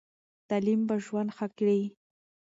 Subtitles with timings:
[0.47, 1.81] تعلیم به ژوند ښه کړي.